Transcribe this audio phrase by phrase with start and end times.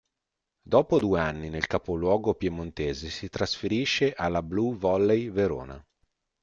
[0.63, 5.79] Dopo due anni nel capoluogo piemontese si trasferisce alla BluVolley Verona.